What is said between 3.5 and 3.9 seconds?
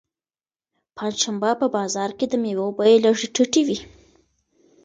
وي.